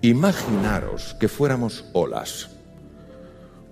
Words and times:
Imaginaros 0.00 1.16
que 1.18 1.28
fuéramos 1.28 1.84
olas. 1.92 2.50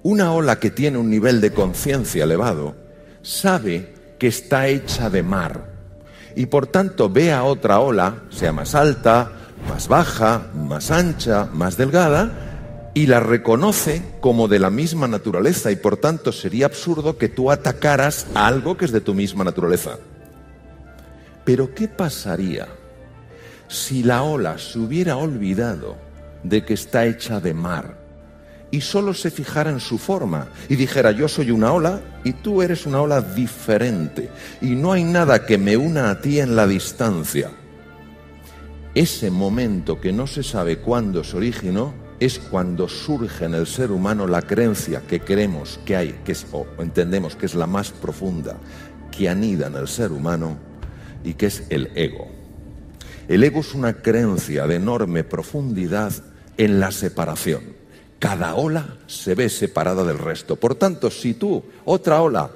Una 0.03 0.33
ola 0.33 0.59
que 0.59 0.71
tiene 0.71 0.99
un 0.99 1.09
nivel 1.09 1.41
de 1.41 1.53
conciencia 1.53 2.25
elevado 2.25 2.75
sabe 3.23 3.95
que 4.19 4.27
está 4.27 4.67
hecha 4.67 5.09
de 5.09 5.23
mar 5.23 5.77
y 6.35 6.47
por 6.47 6.67
tanto 6.67 7.09
ve 7.09 7.33
a 7.33 7.45
otra 7.45 7.81
ola, 7.81 8.25
sea 8.31 8.53
más 8.53 8.75
alta, 8.75 9.31
más 9.69 9.89
baja, 9.89 10.49
más 10.55 10.91
ancha, 10.91 11.49
más 11.53 11.77
delgada, 11.77 12.91
y 12.93 13.07
la 13.07 13.21
reconoce 13.21 14.03
como 14.21 14.49
de 14.49 14.59
la 14.59 14.71
misma 14.71 15.07
naturaleza 15.07 15.71
y 15.71 15.77
por 15.77 15.97
tanto 15.97 16.33
sería 16.33 16.67
absurdo 16.67 17.19
que 17.19 17.29
tú 17.29 17.51
atacaras 17.51 18.27
a 18.35 18.47
algo 18.47 18.77
que 18.77 18.85
es 18.85 18.93
de 18.93 19.01
tu 19.01 19.15
misma 19.15 19.45
naturaleza. 19.45 19.99
Pero 21.45 21.75
¿qué 21.75 21.89
pasaría 21.89 22.67
si 23.69 24.03
la 24.03 24.23
ola 24.23 24.59
se 24.59 24.79
hubiera 24.79 25.17
olvidado 25.17 26.06
de 26.49 26.65
que 26.65 26.75
está 26.75 27.07
hecha 27.07 27.41
de 27.41 27.55
mar 27.55 28.07
y 28.71 28.81
solo 28.81 29.15
se 29.15 29.31
fijara 29.31 29.71
en 29.71 29.81
su 29.81 29.99
forma 29.99 30.49
y 30.69 30.77
dijera 30.77 31.13
yo 31.13 31.29
soy 31.29 31.51
una 31.51 31.73
ola 31.73 32.01
y 32.25 32.33
tú 32.33 32.63
eres 32.63 32.87
una 32.87 33.01
ola 33.01 33.21
diferente 33.21 34.29
y 34.61 34.75
no 34.75 34.93
hay 34.93 35.05
nada 35.05 35.47
que 35.47 35.59
me 35.59 35.77
una 35.77 36.11
a 36.11 36.21
ti 36.21 36.41
en 36.41 36.57
la 36.57 36.67
distancia. 36.67 37.51
Ese 38.95 39.31
momento 39.31 40.01
que 40.01 40.13
no 40.13 40.27
se 40.27 40.43
sabe 40.43 40.79
cuándo 40.79 41.23
se 41.23 41.37
originó 41.37 41.95
es 42.19 42.39
cuando 42.39 42.89
surge 42.89 43.45
en 43.45 43.55
el 43.55 43.67
ser 43.67 43.91
humano 43.93 44.27
la 44.27 44.43
creencia 44.43 45.03
que 45.07 45.21
creemos 45.21 45.79
que 45.85 45.97
hay, 45.97 46.21
que 46.25 46.33
es, 46.33 46.47
o 46.53 46.67
entendemos 46.79 47.37
que 47.37 47.45
es 47.45 47.55
la 47.55 47.67
más 47.67 47.91
profunda, 47.91 48.57
que 49.11 49.29
anida 49.29 49.67
en 49.67 49.75
el 49.75 49.87
ser 49.87 50.13
humano 50.13 50.57
y 51.25 51.35
que 51.35 51.47
es 51.47 51.65
el 51.69 51.91
ego. 51.95 52.29
El 53.29 53.45
ego 53.45 53.61
es 53.61 53.75
una 53.75 53.95
creencia 53.95 54.67
de 54.67 54.77
enorme 54.77 55.25
profundidad 55.25 56.13
en 56.57 56.81
la 56.81 56.91
separación. 56.91 57.77
Cada 58.19 58.55
ola 58.55 58.97
se 59.07 59.35
ve 59.35 59.49
separada 59.49 60.05
del 60.05 60.19
resto. 60.19 60.57
Por 60.57 60.75
tanto, 60.75 61.11
si 61.11 61.35
tú, 61.35 61.63
otra 61.85 62.23
ola, 62.23 62.51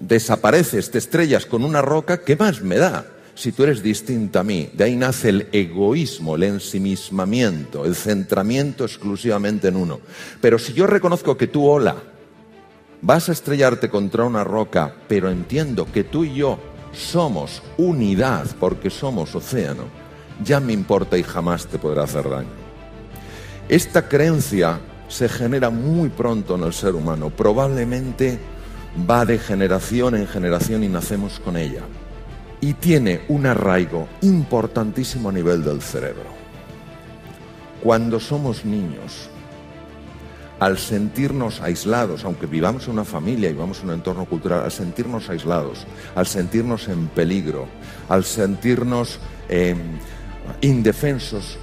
desapareces, 0.00 0.90
te 0.90 0.98
estrellas 0.98 1.46
con 1.46 1.64
una 1.64 1.80
roca, 1.80 2.22
¿qué 2.22 2.36
más 2.36 2.60
me 2.60 2.76
da? 2.76 3.06
Si 3.34 3.52
tú 3.52 3.62
eres 3.62 3.82
distinta 3.82 4.40
a 4.40 4.44
mí, 4.44 4.68
de 4.74 4.84
ahí 4.84 4.96
nace 4.96 5.30
el 5.30 5.48
egoísmo, 5.52 6.34
el 6.34 6.42
ensimismamiento, 6.42 7.84
el 7.86 7.94
centramiento 7.94 8.84
exclusivamente 8.84 9.68
en 9.68 9.76
uno. 9.76 10.00
Pero 10.40 10.58
si 10.58 10.72
yo 10.72 10.86
reconozco 10.86 11.36
que 11.36 11.46
tú, 11.46 11.66
ola, 11.66 11.96
vas 13.00 13.28
a 13.28 13.32
estrellarte 13.32 13.88
contra 13.88 14.24
una 14.24 14.44
roca, 14.44 14.94
pero 15.08 15.30
entiendo 15.30 15.86
que 15.90 16.04
tú 16.04 16.24
y 16.24 16.34
yo 16.34 16.58
somos 16.92 17.62
unidad 17.78 18.46
porque 18.60 18.90
somos 18.90 19.34
océano, 19.34 19.84
ya 20.44 20.60
me 20.60 20.72
importa 20.72 21.16
y 21.16 21.22
jamás 21.22 21.66
te 21.66 21.78
podrá 21.78 22.02
hacer 22.02 22.28
daño. 22.28 22.71
Esta 23.68 24.08
creencia 24.08 24.80
se 25.08 25.28
genera 25.28 25.70
muy 25.70 26.08
pronto 26.08 26.56
en 26.56 26.64
el 26.64 26.72
ser 26.72 26.94
humano, 26.94 27.30
probablemente 27.30 28.38
va 29.08 29.24
de 29.24 29.38
generación 29.38 30.14
en 30.14 30.26
generación 30.26 30.84
y 30.84 30.88
nacemos 30.88 31.40
con 31.40 31.56
ella. 31.56 31.82
Y 32.60 32.74
tiene 32.74 33.22
un 33.28 33.46
arraigo 33.46 34.08
importantísimo 34.20 35.28
a 35.28 35.32
nivel 35.32 35.64
del 35.64 35.82
cerebro. 35.82 36.30
Cuando 37.82 38.20
somos 38.20 38.64
niños, 38.64 39.28
al 40.60 40.78
sentirnos 40.78 41.60
aislados, 41.60 42.24
aunque 42.24 42.46
vivamos 42.46 42.86
en 42.86 42.92
una 42.92 43.04
familia 43.04 43.50
y 43.50 43.52
vivamos 43.52 43.80
en 43.80 43.88
un 43.88 43.94
entorno 43.94 44.26
cultural, 44.26 44.62
al 44.62 44.70
sentirnos 44.70 45.28
aislados, 45.28 45.86
al 46.14 46.26
sentirnos 46.26 46.86
en 46.86 47.08
peligro, 47.08 47.66
al 48.08 48.22
sentirnos 48.22 49.18
eh, 49.48 49.74
indefensos, 50.60 51.58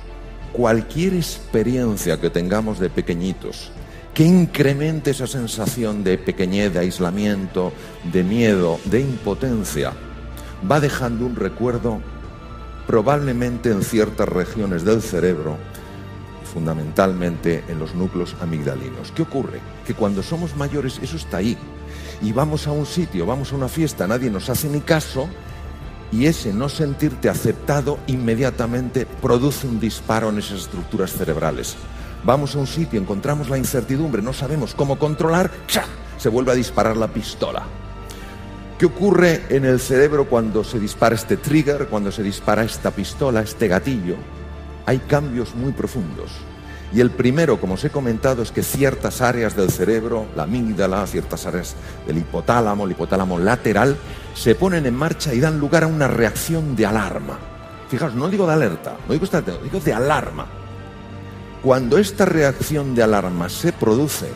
cualquier 0.51 1.13
experiencia 1.13 2.19
que 2.19 2.29
tengamos 2.29 2.79
de 2.79 2.89
pequeñitos 2.89 3.71
que 4.13 4.25
incremente 4.25 5.11
esa 5.11 5.27
sensación 5.27 6.03
de 6.03 6.17
pequeñez, 6.17 6.73
de 6.73 6.79
aislamiento, 6.79 7.71
de 8.11 8.21
miedo, 8.21 8.77
de 8.83 8.99
impotencia, 8.99 9.93
va 10.69 10.81
dejando 10.81 11.25
un 11.25 11.37
recuerdo 11.37 12.01
probablemente 12.85 13.69
en 13.71 13.81
ciertas 13.81 14.27
regiones 14.27 14.83
del 14.83 15.01
cerebro, 15.01 15.55
fundamentalmente 16.53 17.63
en 17.69 17.79
los 17.79 17.95
núcleos 17.95 18.35
amigdalinos. 18.41 19.13
¿Qué 19.13 19.21
ocurre? 19.21 19.61
Que 19.85 19.93
cuando 19.93 20.23
somos 20.23 20.55
mayores 20.57 20.99
eso 21.01 21.15
está 21.15 21.37
ahí. 21.37 21.57
Y 22.21 22.33
vamos 22.33 22.67
a 22.67 22.71
un 22.71 22.85
sitio, 22.85 23.25
vamos 23.25 23.53
a 23.53 23.55
una 23.55 23.69
fiesta, 23.69 24.07
nadie 24.07 24.29
nos 24.29 24.49
hace 24.49 24.67
ni 24.67 24.81
caso, 24.81 25.29
y 26.11 26.25
ese 26.25 26.53
no 26.53 26.69
sentirte 26.69 27.29
aceptado 27.29 27.99
inmediatamente 28.07 29.05
produce 29.21 29.67
un 29.67 29.79
disparo 29.79 30.29
en 30.29 30.39
esas 30.39 30.61
estructuras 30.61 31.13
cerebrales. 31.13 31.75
Vamos 32.23 32.55
a 32.55 32.59
un 32.59 32.67
sitio, 32.67 32.99
encontramos 32.99 33.49
la 33.49 33.57
incertidumbre, 33.57 34.21
no 34.21 34.33
sabemos 34.33 34.73
cómo 34.73 34.99
controlar, 34.99 35.51
¡cha! 35.67 35.85
se 36.17 36.29
vuelve 36.29 36.51
a 36.51 36.55
disparar 36.55 36.97
la 36.97 37.07
pistola. 37.07 37.63
¿Qué 38.77 38.85
ocurre 38.85 39.43
en 39.49 39.65
el 39.65 39.79
cerebro 39.79 40.25
cuando 40.29 40.63
se 40.63 40.79
dispara 40.79 41.15
este 41.15 41.37
trigger, 41.37 41.87
cuando 41.87 42.11
se 42.11 42.23
dispara 42.23 42.63
esta 42.63 42.91
pistola, 42.91 43.41
este 43.41 43.67
gatillo? 43.67 44.15
Hay 44.85 44.99
cambios 44.99 45.53
muy 45.55 45.71
profundos. 45.71 46.31
Y 46.91 47.01
el 47.01 47.11
primero, 47.11 47.59
como 47.59 47.75
os 47.75 47.83
he 47.85 47.91
comentado, 47.91 48.41
es 48.41 48.51
que 48.51 48.63
ciertas 48.63 49.21
áreas 49.21 49.55
del 49.55 49.69
cerebro, 49.69 50.25
la 50.35 50.43
amígdala, 50.43 51.05
ciertas 51.05 51.45
áreas 51.45 51.75
del 52.07 52.17
hipotálamo, 52.17 52.85
el 52.85 52.91
hipotálamo 52.91 53.37
lateral, 53.37 53.95
se 54.33 54.55
ponen 54.55 54.87
en 54.87 54.95
marcha 54.95 55.33
y 55.33 55.39
dan 55.39 55.59
lugar 55.59 55.83
a 55.83 55.87
una 55.87 56.07
reacción 56.07 56.75
de 56.75 56.87
alarma. 56.87 57.37
Fijaos, 57.89 58.15
no 58.15 58.27
digo 58.27 58.47
de 58.47 58.53
alerta, 58.53 58.97
no 59.07 59.13
digo, 59.13 59.27
digo 59.63 59.79
de 59.79 59.93
alarma. 59.93 60.47
Cuando 61.61 61.97
esta 61.99 62.25
reacción 62.25 62.95
de 62.95 63.03
alarma 63.03 63.49
se 63.49 63.71
produce, 63.71 64.29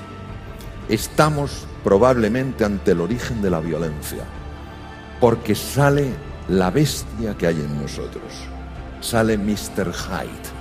estamos 0.90 1.66
probablemente 1.84 2.66
ante 2.66 2.91
el 2.91 3.02
origen 3.02 3.41
de 3.41 3.50
la 3.50 3.62
violencia, 3.62 4.25
porque 5.20 5.56
sale 5.56 6.14
la 6.50 6.70
bestia 6.70 7.35
que 7.35 7.47
hay 7.47 7.56
en 7.56 7.81
nosotros, 7.81 8.31
sale 9.02 9.38
Mr. 9.38 9.91
Hyde 9.91 10.53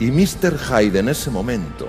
y 0.00 0.10
Mr. 0.10 0.58
Hyde 0.58 0.98
en 0.98 1.10
ese 1.10 1.30
momento 1.30 1.86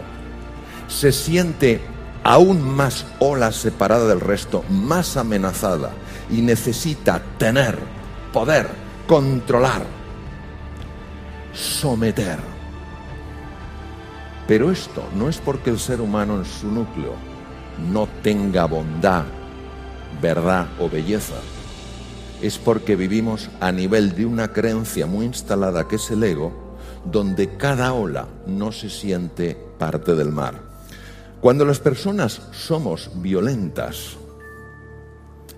se 0.88 1.13
siente 1.13 1.81
aún 2.23 2.61
más 2.61 3.05
ola 3.19 3.51
separada 3.51 4.07
del 4.07 4.19
resto, 4.19 4.63
más 4.69 5.17
amenazada 5.17 5.91
y 6.29 6.41
necesita 6.41 7.22
tener, 7.38 7.79
poder, 8.33 8.67
controlar, 9.07 9.83
someter. 11.53 12.38
Pero 14.47 14.72
esto 14.72 15.03
no 15.16 15.29
es 15.29 15.38
porque 15.38 15.69
el 15.69 15.79
ser 15.79 16.01
humano 16.01 16.35
en 16.35 16.45
su 16.45 16.69
núcleo 16.69 17.13
no 17.91 18.07
tenga 18.22 18.66
bondad, 18.66 19.23
verdad 20.22 20.67
o 20.79 20.89
belleza. 20.89 21.39
Es 22.41 22.57
porque 22.57 22.95
vivimos 22.95 23.49
a 23.61 23.72
nivel 23.72 24.13
de 24.16 24.25
una 24.25 24.51
creencia 24.51 25.05
muy 25.05 25.25
instalada 25.25 25.88
que 25.88 25.95
es 25.95 26.11
el 26.11 26.23
ego 26.23 26.71
donde 27.06 27.57
cada 27.57 27.94
ola 27.94 28.28
no 28.47 28.72
se 28.72 28.89
siente 28.89 29.57
parte 29.78 30.16
del 30.16 30.31
mar. 30.31 30.62
Cuando 31.41 31.66
las 31.66 31.79
personas 31.79 32.41
somos 32.51 33.09
violentas, 33.16 34.17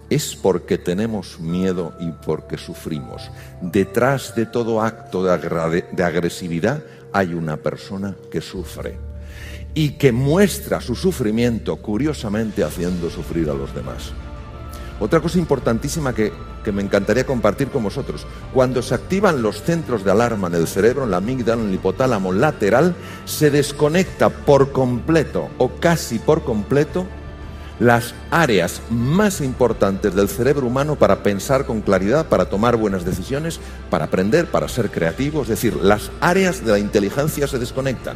es 0.09 0.35
porque 0.35 0.77
tenemos 0.77 1.39
miedo 1.39 1.93
y 1.99 2.11
porque 2.11 2.57
sufrimos. 2.57 3.29
Detrás 3.61 4.35
de 4.35 4.45
todo 4.45 4.81
acto 4.81 5.23
de, 5.23 6.03
agresividad 6.03 6.83
hay 7.11 7.33
una 7.33 7.57
persona 7.57 8.15
que 8.31 8.41
sufre 8.41 8.97
y 9.73 9.91
que 9.91 10.11
muestra 10.11 10.81
su 10.81 10.95
sufrimiento 10.95 11.77
curiosamente 11.77 12.63
haciendo 12.63 13.09
sufrir 13.09 13.49
a 13.49 13.53
los 13.53 13.73
demás. 13.73 14.11
Otra 14.99 15.19
cosa 15.19 15.39
importantísima 15.39 16.13
que, 16.13 16.31
me 16.72 16.81
encantaría 16.81 17.25
compartir 17.25 17.69
con 17.69 17.84
vosotros, 17.84 18.25
cuando 18.53 18.81
se 18.81 18.96
activan 18.96 19.41
los 19.41 19.62
centros 19.62 20.04
de 20.04 20.12
alarma 20.12 20.48
en 20.48 20.56
el 20.56 20.68
cerebro, 20.68 21.04
en 21.04 21.12
la 21.12 21.18
amígdala, 21.18 21.62
en 21.62 21.69
el 21.69 21.75
hipotálamo 21.75 22.31
lateral, 22.31 22.95
se 23.25 23.51
desconecta 23.51 24.30
por 24.30 24.71
completo 24.71 25.50
o 25.57 25.69
casi 25.80 26.19
por 26.19 26.44
completo 26.44 27.06
las 27.80 28.13
áreas 28.31 28.81
más 28.89 29.42
importantes 29.42 30.15
del 30.15 30.30
cerebro 30.30 30.68
humano 30.68 30.95
para 30.95 31.24
pensar 31.24 31.65
con 31.65 31.81
claridad, 31.81 32.27
para 32.27 32.45
tomar 32.45 32.77
buenas 32.77 33.04
decisiones, 33.04 33.59
para 33.89 34.06
aprender, 34.06 34.45
para 34.48 34.68
ser 34.68 34.89
creativo. 34.89 35.42
Es 35.42 35.48
decir, 35.48 35.75
las 35.75 36.12
áreas 36.21 36.63
de 36.63 36.71
la 36.71 36.80
inteligencia 36.80 37.48
se 37.48 37.59
desconectan. 37.59 38.16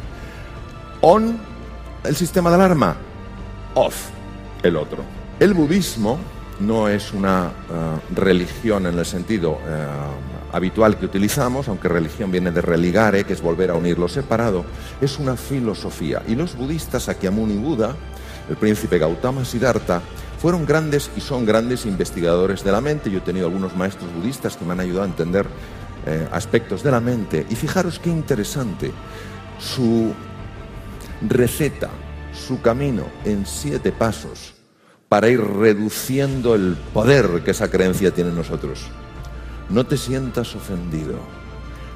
On, 1.00 1.38
el 2.04 2.16
sistema 2.16 2.50
de 2.50 2.56
alarma. 2.56 2.96
Off, 3.74 4.06
el 4.62 4.76
otro. 4.76 5.02
El 5.40 5.54
budismo 5.54 6.18
no 6.60 6.88
es 6.88 7.12
una 7.12 7.52
eh, 7.70 8.14
religión 8.14 8.86
en 8.86 8.98
el 8.98 9.06
sentido 9.06 9.58
eh, 9.66 9.86
habitual 10.52 10.98
que 10.98 11.06
utilizamos, 11.06 11.68
aunque 11.68 11.88
religión 11.88 12.30
viene 12.30 12.50
de 12.50 12.60
religare, 12.60 13.24
que 13.24 13.32
es 13.32 13.42
volver 13.42 13.70
a 13.70 13.74
unir 13.74 13.98
lo 13.98 14.08
separado, 14.08 14.64
es 15.00 15.18
una 15.18 15.36
filosofía. 15.36 16.22
Y 16.26 16.34
los 16.34 16.56
budistas, 16.56 17.04
Sakyamuni 17.04 17.56
Buda, 17.56 17.94
el 18.48 18.56
príncipe 18.56 18.98
Gautama 18.98 19.44
Siddhartha, 19.44 20.00
fueron 20.40 20.66
grandes 20.66 21.10
y 21.16 21.20
son 21.20 21.44
grandes 21.44 21.84
investigadores 21.86 22.64
de 22.64 22.72
la 22.72 22.80
mente. 22.80 23.10
Yo 23.10 23.18
he 23.18 23.22
tenido 23.22 23.46
algunos 23.46 23.76
maestros 23.76 24.12
budistas 24.14 24.56
que 24.56 24.64
me 24.64 24.72
han 24.72 24.80
ayudado 24.80 25.02
a 25.02 25.08
entender 25.08 25.46
eh, 26.06 26.28
aspectos 26.32 26.82
de 26.82 26.90
la 26.90 27.00
mente. 27.00 27.46
Y 27.50 27.54
fijaros 27.54 27.98
qué 27.98 28.10
interesante. 28.10 28.92
su 29.58 30.12
receta, 31.20 31.90
su 32.32 32.62
camino 32.62 33.02
en 33.24 33.44
siete 33.44 33.90
pasos 33.90 34.57
para 35.08 35.28
ir 35.28 35.40
reduciendo 35.40 36.54
el 36.54 36.76
poder 36.92 37.42
que 37.44 37.52
esa 37.52 37.70
creencia 37.70 38.10
tiene 38.10 38.30
en 38.30 38.36
nosotros. 38.36 38.86
No 39.70 39.84
te 39.86 39.96
sientas 39.96 40.54
ofendido. 40.54 41.18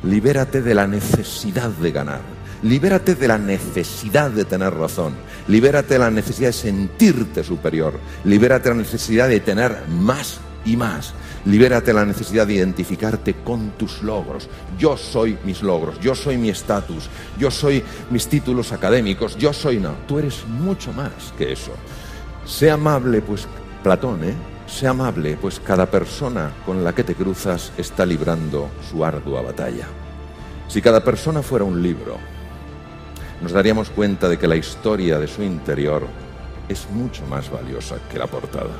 Libérate 0.03 0.63
de 0.63 0.75
la 0.75 0.87
necesidad 0.87 1.71
de 1.71 1.93
ganar. 1.93 2.21
Libérate 2.63 3.15
de 3.15 3.29
la 3.29 3.39
necesidad 3.39 4.31
de 4.31 4.45
tener 4.45 4.73
razón. 4.75 5.15
Libérate 5.49 5.95
de 5.95 6.01
la 6.01 6.11
necesidad 6.11 6.49
de 6.49 6.55
sentirte 6.55 7.45
superior. 7.45 7.99
Libérate 8.25 8.69
de 8.69 8.77
la 8.77 8.83
necesidad 8.83 9.29
de 9.29 9.41
tener 9.41 9.77
más 9.89 10.41
y 10.65 10.77
más. 10.77 11.13
Libérate 11.45 11.89
de 11.89 11.95
la 11.95 12.07
necesidad 12.07 12.47
de 12.47 12.55
identificarte 12.55 13.35
con 13.45 13.73
tus 13.73 14.03
logros. 14.03 14.49
Yo 14.79 14.97
soy 14.97 15.37
mis 15.45 15.63
logros, 15.63 15.99
yo 16.01 16.15
soy 16.15 16.39
mi 16.39 16.51
estatus, 16.51 17.09
yo 17.39 17.51
soy 17.51 17.83
mis 18.11 18.29
títulos 18.29 18.73
académicos, 18.73 19.37
yo 19.37 19.53
soy 19.53 19.79
no. 19.79 19.95
Tú 20.07 20.21
eres 20.21 20.47
mucho 20.47 20.93
más 20.93 21.11
que 21.37 21.53
eso. 21.53 21.73
Sé 22.45 22.71
amable, 22.71 23.23
pues 23.23 23.47
Platón, 23.83 24.25
¿eh? 24.25 24.35
Sé 24.67 24.89
amable, 24.89 25.37
pues 25.41 25.61
cada 25.61 25.87
persona 25.87 26.51
con 26.67 26.83
la 26.83 26.95
que 26.95 27.05
te 27.05 27.15
cruzas 27.15 27.73
está 27.77 28.05
librando 28.05 28.69
su 28.91 29.05
ardua 29.05 29.43
batalla. 29.43 29.87
Si 30.67 30.81
cada 30.81 31.05
persona 31.05 31.43
fuera 31.43 31.65
un 31.65 31.83
libro, 31.83 32.17
nos 33.43 33.53
daríamos 33.53 33.91
cuenta 33.91 34.29
de 34.29 34.39
que 34.39 34.49
la 34.49 34.57
historia 34.57 35.19
de 35.19 35.29
su 35.29 35.43
interior 35.43 36.07
es 36.69 36.89
mucho 36.91 37.27
más 37.27 37.51
valiosa 37.51 37.97
que 38.11 38.19
la 38.19 38.27
portada. 38.27 38.71